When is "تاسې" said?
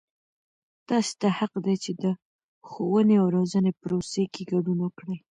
0.89-1.13